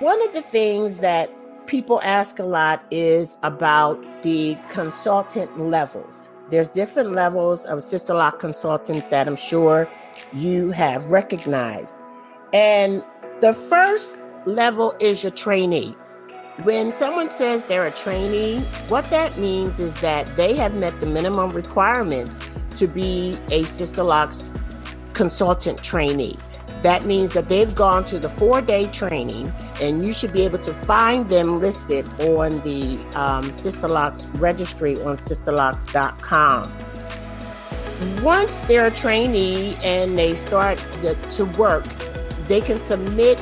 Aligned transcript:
one 0.00 0.20
of 0.26 0.32
the 0.32 0.42
things 0.42 0.98
that 0.98 1.30
people 1.66 2.00
ask 2.02 2.38
a 2.38 2.44
lot 2.44 2.84
is 2.90 3.38
about 3.42 3.98
the 4.22 4.56
consultant 4.70 5.58
levels. 5.58 6.28
There's 6.50 6.68
different 6.68 7.12
levels 7.12 7.64
of 7.64 7.82
Sisterlock 7.82 8.38
consultants 8.38 9.08
that 9.08 9.28
I'm 9.28 9.36
sure 9.36 9.88
you 10.32 10.70
have 10.72 11.06
recognized. 11.10 11.96
And 12.52 13.04
the 13.40 13.52
first 13.52 14.18
level 14.46 14.94
is 15.00 15.22
your 15.22 15.32
trainee. 15.32 15.96
When 16.62 16.92
someone 16.92 17.30
says 17.30 17.64
they're 17.64 17.86
a 17.86 17.90
trainee, 17.90 18.60
what 18.88 19.08
that 19.10 19.38
means 19.38 19.80
is 19.80 19.96
that 19.96 20.36
they 20.36 20.54
have 20.54 20.74
met 20.74 21.00
the 21.00 21.06
minimum 21.06 21.50
requirements 21.50 22.38
to 22.76 22.86
be 22.86 23.38
a 23.50 23.64
Sister 23.64 23.86
Sisterlock's 23.86 24.50
consultant 25.14 25.82
trainee. 25.82 26.36
That 26.84 27.06
means 27.06 27.32
that 27.32 27.48
they've 27.48 27.74
gone 27.74 28.04
to 28.04 28.18
the 28.18 28.28
four 28.28 28.60
day 28.60 28.88
training, 28.88 29.50
and 29.80 30.04
you 30.04 30.12
should 30.12 30.34
be 30.34 30.42
able 30.42 30.58
to 30.58 30.74
find 30.74 31.26
them 31.30 31.58
listed 31.58 32.06
on 32.20 32.60
the 32.60 32.98
um, 33.18 33.46
Sisterlocks 33.46 34.28
registry 34.38 35.02
on 35.02 35.16
sisterlocks.com. 35.16 36.70
Once 38.22 38.60
they're 38.64 38.88
a 38.88 38.90
trainee 38.90 39.76
and 39.76 40.18
they 40.18 40.34
start 40.34 40.76
the, 41.00 41.14
to 41.30 41.46
work, 41.58 41.86
they 42.48 42.60
can 42.60 42.76
submit 42.76 43.40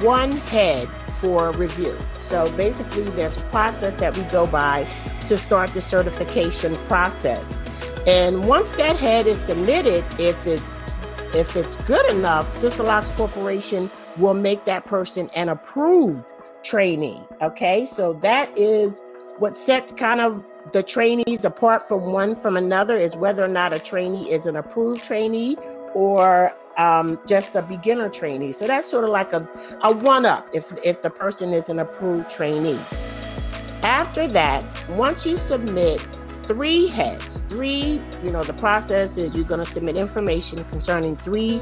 one 0.00 0.30
head 0.30 0.88
for 1.18 1.50
review. 1.54 1.98
So 2.20 2.48
basically, 2.56 3.02
there's 3.02 3.36
a 3.36 3.44
process 3.46 3.96
that 3.96 4.16
we 4.16 4.22
go 4.30 4.46
by 4.46 4.84
to 5.26 5.36
start 5.36 5.74
the 5.74 5.80
certification 5.80 6.76
process. 6.86 7.58
And 8.06 8.46
once 8.46 8.76
that 8.76 8.94
head 8.94 9.26
is 9.26 9.40
submitted, 9.40 10.04
if 10.20 10.46
it's 10.46 10.84
if 11.34 11.56
it's 11.56 11.76
good 11.84 12.04
enough, 12.10 12.50
Sisterlocks 12.50 13.14
Corporation 13.16 13.90
will 14.16 14.34
make 14.34 14.64
that 14.64 14.84
person 14.86 15.28
an 15.34 15.48
approved 15.48 16.24
trainee. 16.62 17.20
Okay, 17.42 17.84
so 17.84 18.14
that 18.14 18.56
is 18.56 19.00
what 19.38 19.56
sets 19.56 19.92
kind 19.92 20.20
of 20.20 20.44
the 20.72 20.82
trainees 20.82 21.44
apart 21.44 21.86
from 21.86 22.12
one 22.12 22.34
from 22.34 22.56
another 22.56 22.96
is 22.96 23.16
whether 23.16 23.44
or 23.44 23.48
not 23.48 23.72
a 23.72 23.78
trainee 23.78 24.30
is 24.30 24.46
an 24.46 24.56
approved 24.56 25.04
trainee 25.04 25.56
or 25.94 26.52
um, 26.76 27.18
just 27.26 27.54
a 27.54 27.62
beginner 27.62 28.08
trainee. 28.08 28.52
So 28.52 28.66
that's 28.66 28.90
sort 28.90 29.04
of 29.04 29.10
like 29.10 29.32
a, 29.32 29.48
a 29.82 29.92
one 29.92 30.26
up 30.26 30.48
if, 30.52 30.72
if 30.82 31.02
the 31.02 31.10
person 31.10 31.52
is 31.52 31.68
an 31.68 31.78
approved 31.78 32.30
trainee. 32.30 32.80
After 33.82 34.26
that, 34.28 34.64
once 34.88 35.24
you 35.24 35.36
submit 35.36 36.00
three 36.46 36.86
heads. 36.88 37.42
Three, 37.48 38.00
you 38.22 38.30
know, 38.30 38.42
the 38.42 38.54
process 38.54 39.16
is 39.16 39.34
you're 39.34 39.44
going 39.44 39.64
to 39.64 39.70
submit 39.70 39.96
information 39.96 40.64
concerning 40.64 41.16
three 41.16 41.60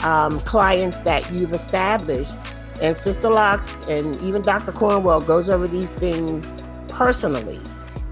um, 0.00 0.40
clients 0.40 1.00
that 1.02 1.30
you've 1.32 1.52
established. 1.52 2.34
And 2.80 2.94
Sisterlocks 2.94 3.88
and 3.88 4.20
even 4.22 4.42
Dr. 4.42 4.72
Cornwell 4.72 5.20
goes 5.20 5.48
over 5.48 5.66
these 5.66 5.94
things 5.94 6.62
personally. 6.88 7.60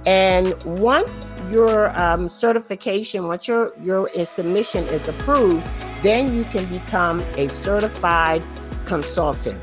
And 0.07 0.55
once 0.65 1.27
your 1.51 1.99
um, 1.99 2.29
certification, 2.29 3.27
once 3.29 3.49
your, 3.49 3.73
your 3.83 4.09
submission 4.25 4.85
is 4.85 5.09
approved, 5.09 5.67
then 6.03 6.35
you 6.35 6.45
can 6.45 6.67
become 6.67 7.21
a 7.37 7.49
certified 7.49 8.43
consultant. 8.85 9.63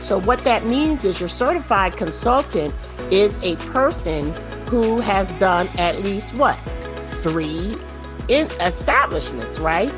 So, 0.00 0.20
what 0.20 0.42
that 0.44 0.66
means 0.66 1.04
is 1.04 1.20
your 1.20 1.28
certified 1.28 1.96
consultant 1.96 2.74
is 3.10 3.38
a 3.42 3.56
person 3.70 4.34
who 4.72 4.98
has 5.02 5.30
done 5.32 5.68
at 5.76 6.00
least 6.00 6.32
what? 6.32 6.58
Three 6.96 7.76
in 8.28 8.46
establishments, 8.52 9.58
right? 9.58 9.92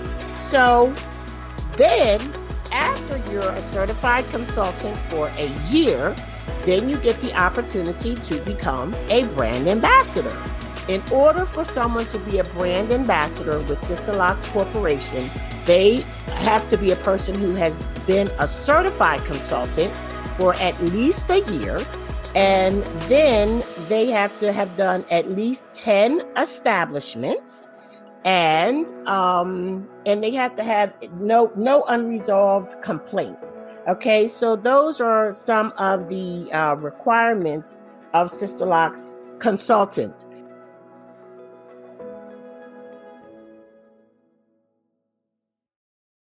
So 0.51 0.93
then 1.77 2.21
after 2.73 3.19
you're 3.31 3.53
a 3.53 3.63
certified 3.63 4.29
consultant 4.31 4.97
for 4.97 5.29
a 5.37 5.47
year, 5.69 6.17
then 6.65 6.89
you 6.89 6.97
get 6.97 7.21
the 7.21 7.33
opportunity 7.39 8.17
to 8.17 8.41
become 8.41 8.93
a 9.11 9.23
brand 9.37 9.69
ambassador. 9.69 10.37
In 10.89 11.01
order 11.13 11.47
for 11.47 11.65
someone 11.65 12.07
to 12.09 12.19
be 12.19 12.39
a 12.39 12.45
brand 12.45 12.91
ambassador 12.91 13.59
with 13.59 13.81
Sisterlocks 13.81 14.43
Corporation, 14.51 15.31
they 15.67 16.05
have 16.47 16.69
to 16.71 16.77
be 16.77 16.91
a 16.91 16.97
person 16.97 17.37
who 17.37 17.55
has 17.55 17.79
been 18.09 18.29
a 18.41 18.49
certified 18.49 19.25
consultant 19.25 19.95
for 20.35 20.55
at 20.55 20.83
least 20.83 21.31
a 21.31 21.43
year 21.53 21.79
and 22.35 22.83
then 23.09 23.63
they 23.89 24.07
have 24.07 24.39
to 24.41 24.53
have 24.53 24.77
done 24.77 25.05
at 25.11 25.31
least 25.31 25.67
10 25.73 26.23
establishments. 26.37 27.69
And 28.25 28.87
um 29.07 29.87
and 30.07 30.23
they 30.23 30.31
have 30.31 30.57
to 30.57 30.65
have 30.65 30.95
no 31.21 31.53
no 31.57 31.85
unresolved 31.85 32.81
complaints. 32.83 33.61
Okay 33.87 34.27
so 34.27 34.57
those 34.57 35.01
are 35.01 35.31
some 35.33 35.75
of 35.79 36.09
the 36.09 36.51
uh, 36.51 36.75
requirements 36.77 37.77
of 38.15 38.31
Sister 38.31 38.65
sisterlocks 38.65 39.17
consultants 39.41 40.25